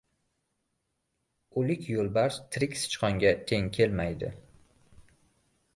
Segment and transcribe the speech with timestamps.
[1.61, 4.35] •O‘lik yo‘lbars tirik sichqonga teng kelmaydi.